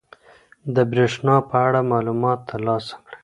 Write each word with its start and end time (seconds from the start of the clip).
د 0.75 0.77
بریښنا 0.91 1.35
په 1.49 1.55
اړه 1.67 1.79
معلومات 1.93 2.39
ترلاسه 2.51 2.93
کړئ. 3.03 3.17